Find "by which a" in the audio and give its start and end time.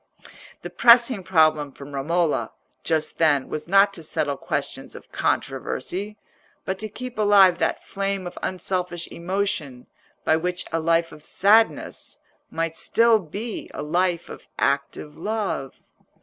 10.25-10.79